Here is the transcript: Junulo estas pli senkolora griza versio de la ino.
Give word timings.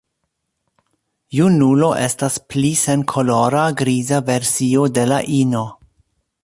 Junulo 1.39 1.89
estas 2.05 2.39
pli 2.53 2.73
senkolora 2.85 3.69
griza 3.83 4.25
versio 4.33 4.89
de 4.99 5.07
la 5.13 5.23
ino. 5.43 5.67